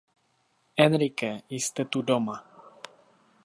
[0.85, 2.37] Enrique, jste tu doma!